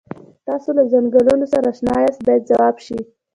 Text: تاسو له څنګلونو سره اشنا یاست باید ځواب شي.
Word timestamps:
تاسو 0.47 0.69
له 0.77 0.83
څنګلونو 0.91 1.45
سره 1.53 1.67
اشنا 1.73 1.93
یاست 2.03 2.21
باید 2.27 2.47
ځواب 2.49 2.75
شي. 2.85 2.99